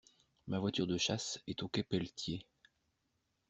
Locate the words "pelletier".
1.83-2.43